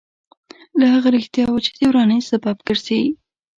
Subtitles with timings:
[0.79, 3.01] له هغه رښتیاوو چې د ورانۍ سبب ګرځي.